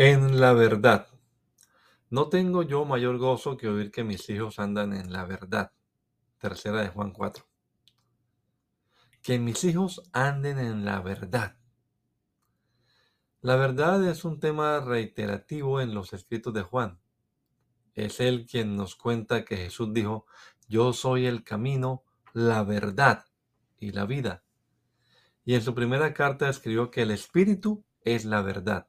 En 0.00 0.40
la 0.40 0.52
verdad. 0.52 1.08
No 2.08 2.28
tengo 2.28 2.62
yo 2.62 2.84
mayor 2.84 3.18
gozo 3.18 3.56
que 3.56 3.66
oír 3.66 3.90
que 3.90 4.04
mis 4.04 4.30
hijos 4.30 4.60
andan 4.60 4.92
en 4.92 5.12
la 5.12 5.24
verdad. 5.24 5.72
Tercera 6.38 6.82
de 6.82 6.88
Juan 6.90 7.10
4. 7.10 7.44
Que 9.22 9.40
mis 9.40 9.64
hijos 9.64 10.00
anden 10.12 10.60
en 10.60 10.84
la 10.84 11.00
verdad. 11.00 11.56
La 13.40 13.56
verdad 13.56 14.08
es 14.08 14.24
un 14.24 14.38
tema 14.38 14.78
reiterativo 14.78 15.80
en 15.80 15.92
los 15.94 16.12
escritos 16.12 16.54
de 16.54 16.62
Juan. 16.62 17.00
Es 17.94 18.20
él 18.20 18.46
quien 18.48 18.76
nos 18.76 18.94
cuenta 18.94 19.44
que 19.44 19.56
Jesús 19.56 19.92
dijo, 19.92 20.26
yo 20.68 20.92
soy 20.92 21.26
el 21.26 21.42
camino, 21.42 22.04
la 22.34 22.62
verdad 22.62 23.24
y 23.76 23.90
la 23.90 24.06
vida. 24.06 24.44
Y 25.44 25.56
en 25.56 25.62
su 25.62 25.74
primera 25.74 26.14
carta 26.14 26.48
escribió 26.48 26.92
que 26.92 27.02
el 27.02 27.10
Espíritu 27.10 27.84
es 28.04 28.24
la 28.24 28.42
verdad. 28.42 28.87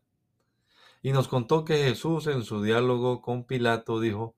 Y 1.01 1.11
nos 1.11 1.27
contó 1.27 1.63
que 1.63 1.83
Jesús 1.83 2.27
en 2.27 2.43
su 2.43 2.61
diálogo 2.61 3.21
con 3.21 3.45
Pilato 3.45 3.99
dijo, 3.99 4.35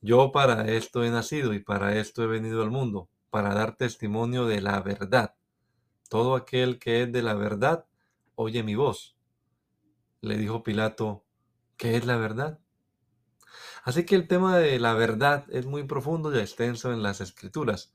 yo 0.00 0.32
para 0.32 0.66
esto 0.70 1.04
he 1.04 1.10
nacido 1.10 1.54
y 1.54 1.60
para 1.60 1.96
esto 1.96 2.22
he 2.22 2.26
venido 2.26 2.62
al 2.62 2.70
mundo, 2.70 3.08
para 3.30 3.54
dar 3.54 3.76
testimonio 3.76 4.46
de 4.46 4.60
la 4.60 4.80
verdad. 4.80 5.34
Todo 6.08 6.34
aquel 6.34 6.78
que 6.78 7.02
es 7.02 7.12
de 7.12 7.22
la 7.22 7.34
verdad, 7.34 7.86
oye 8.34 8.62
mi 8.62 8.74
voz. 8.74 9.16
Le 10.20 10.36
dijo 10.36 10.62
Pilato, 10.62 11.24
¿qué 11.76 11.96
es 11.96 12.04
la 12.04 12.16
verdad? 12.16 12.58
Así 13.84 14.04
que 14.04 14.14
el 14.14 14.26
tema 14.26 14.58
de 14.58 14.78
la 14.78 14.94
verdad 14.94 15.44
es 15.50 15.66
muy 15.66 15.84
profundo 15.84 16.34
y 16.34 16.38
extenso 16.38 16.92
en 16.92 17.02
las 17.02 17.20
escrituras. 17.20 17.92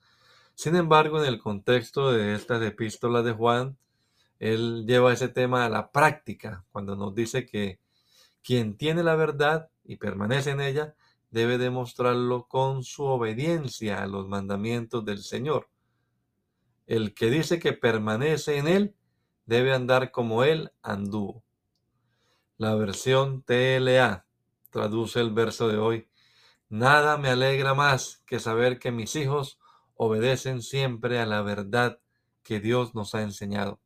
Sin 0.55 0.75
embargo, 0.75 1.19
en 1.23 1.25
el 1.27 1.39
contexto 1.39 2.11
de 2.11 2.35
estas 2.35 2.61
epístolas 2.61 3.25
de 3.25 3.33
Juan, 3.33 3.77
él 4.39 4.85
lleva 4.87 5.13
ese 5.13 5.27
tema 5.27 5.65
a 5.65 5.69
la 5.69 5.91
práctica, 5.91 6.65
cuando 6.71 6.95
nos 6.95 7.13
dice 7.13 7.45
que 7.45 7.79
quien 8.43 8.77
tiene 8.77 9.03
la 9.03 9.15
verdad 9.15 9.69
y 9.83 9.97
permanece 9.97 10.51
en 10.51 10.61
ella, 10.61 10.95
debe 11.31 11.57
demostrarlo 11.57 12.47
con 12.47 12.83
su 12.83 13.03
obediencia 13.03 14.01
a 14.01 14.07
los 14.07 14.27
mandamientos 14.27 15.05
del 15.05 15.19
Señor. 15.19 15.69
El 16.87 17.13
que 17.13 17.29
dice 17.29 17.59
que 17.59 17.73
permanece 17.73 18.57
en 18.57 18.67
él, 18.67 18.95
debe 19.45 19.73
andar 19.73 20.11
como 20.11 20.43
él 20.43 20.71
anduvo. 20.81 21.43
La 22.57 22.75
versión 22.75 23.43
TLA 23.43 24.25
traduce 24.69 25.19
el 25.19 25.31
verso 25.31 25.67
de 25.67 25.77
hoy. 25.77 26.09
Nada 26.67 27.17
me 27.17 27.29
alegra 27.29 27.73
más 27.73 28.21
que 28.25 28.39
saber 28.39 28.79
que 28.79 28.91
mis 28.91 29.15
hijos 29.15 29.59
obedecen 29.95 30.61
siempre 30.61 31.19
a 31.19 31.25
la 31.25 31.41
verdad 31.41 31.99
que 32.43 32.59
Dios 32.59 32.95
nos 32.95 33.15
ha 33.15 33.21
enseñado. 33.21 33.79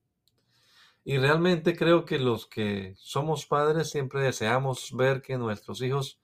Y 1.04 1.18
realmente 1.18 1.76
creo 1.76 2.06
que 2.06 2.18
los 2.18 2.48
que 2.48 2.94
somos 2.98 3.46
padres 3.46 3.90
siempre 3.90 4.22
deseamos 4.22 4.92
ver 4.96 5.22
que 5.22 5.38
nuestros 5.38 5.82
hijos 5.82 6.22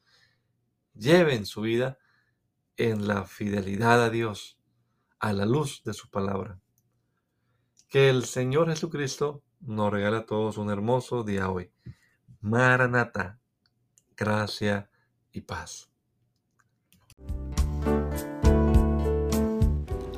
lleven 0.94 1.46
su 1.46 1.62
vida 1.62 1.98
en 2.78 3.08
la 3.08 3.26
fidelidad 3.26 4.04
a 4.04 4.10
Dios, 4.10 4.58
a 5.20 5.34
la 5.34 5.46
luz 5.46 5.84
de 5.84 5.94
su 5.94 6.10
palabra. 6.10 6.62
Que 7.90 8.10
el 8.10 8.24
Señor 8.24 8.70
Jesucristo 8.70 9.44
nos 9.60 9.92
regale 9.92 10.18
a 10.18 10.26
todos 10.26 10.58
un 10.58 10.70
hermoso 10.70 11.24
día 11.24 11.50
hoy. 11.50 11.72
Maranata, 12.40 13.40
gracia 14.16 14.90
y 15.34 15.42
paz. 15.42 15.90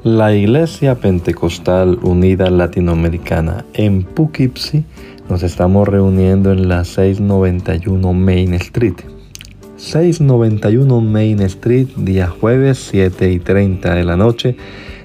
La 0.03 0.33
Iglesia 0.33 0.95
Pentecostal 0.95 1.99
Unida 2.01 2.49
Latinoamericana 2.49 3.65
en 3.73 4.01
Poughkeepsie 4.01 4.83
nos 5.29 5.43
estamos 5.43 5.87
reuniendo 5.87 6.51
en 6.51 6.67
la 6.67 6.85
691 6.85 8.11
Main 8.11 8.55
Street. 8.55 8.95
691 9.77 11.01
Main 11.01 11.41
Street, 11.41 11.89
día 11.97 12.25
jueves 12.25 12.79
7 12.89 13.31
y 13.31 13.37
30 13.37 13.93
de 13.93 14.03
la 14.03 14.17
noche. 14.17 14.57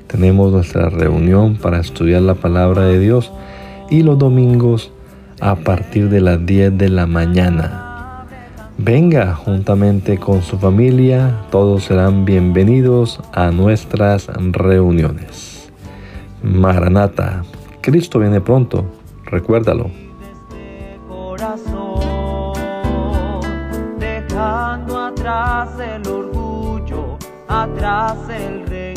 Tenemos 0.07 0.51
nuestra 0.51 0.89
reunión 0.89 1.57
para 1.57 1.79
estudiar 1.79 2.23
la 2.23 2.35
palabra 2.35 2.87
de 2.87 2.99
Dios 2.99 3.33
y 3.91 4.03
los 4.03 4.19
domingos 4.19 4.93
a 5.43 5.57
partir 5.57 6.09
de 6.09 6.23
las 6.23 6.47
10 6.47 6.79
de 6.79 6.89
la 6.89 7.05
mañana 7.05 7.86
Venga 8.79 9.35
juntamente 9.35 10.19
con 10.19 10.43
su 10.43 10.59
familia, 10.59 11.47
todos 11.51 11.85
serán 11.85 12.27
bienvenidos 12.27 13.21
a 13.33 13.51
nuestras 13.51 14.27
reuniones. 14.27 15.73
Maranata, 16.43 17.43
Cristo 17.81 18.19
viene 18.19 18.43
pronto, 18.43 18.85
recuérdalo. 19.25 19.91
Dejando 23.99 25.01
atrás 25.07 25.71
el 25.81 26.07
orgullo, 26.07 27.17
atrás 27.49 28.19
el 28.29 28.67
rey. 28.67 28.96